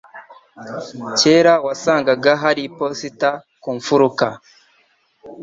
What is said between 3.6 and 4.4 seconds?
ku mfuruka.